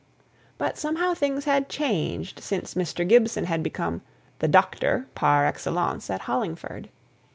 [0.57, 3.07] But somehow things had changed since Mr.
[3.07, 4.01] Gibson had become
[4.39, 6.89] "the doctor" par excellence at Hollingford.